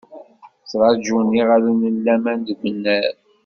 Ttraǧun 0.61 1.27
yiɣallen 1.35 1.81
n 1.93 1.95
laman 2.05 2.39
deg 2.47 2.59
unnar. 2.69 3.15